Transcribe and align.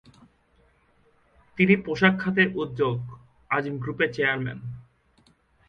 তিনি 1.57 1.73
পোশাক 1.75 2.13
খাতের 2.19 2.47
উদ্যোগ 2.55 2.97
আজিম 3.51 3.75
গ্রুপের 3.77 4.09
চেয়ারম্যান। 4.13 4.59